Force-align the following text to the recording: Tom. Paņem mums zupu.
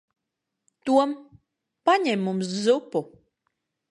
Tom. 0.89 1.13
Paņem 1.91 2.25
mums 2.29 2.57
zupu. 2.65 3.03